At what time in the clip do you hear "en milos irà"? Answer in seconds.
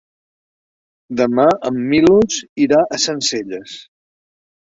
1.69-2.79